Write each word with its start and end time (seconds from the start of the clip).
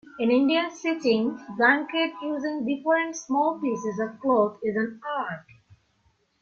In 0.17 0.31
Indian 0.31 0.71
stitching 0.71 1.39
blanket 1.57 2.13
using 2.23 2.65
different 2.65 3.15
small 3.15 3.59
pieces 3.61 3.99
of 3.99 4.19
cloth 4.19 4.57
is 4.63 4.75
an 4.75 4.99
art. 5.07 5.45